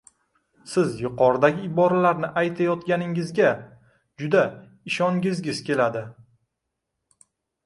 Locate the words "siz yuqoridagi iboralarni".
0.69-2.29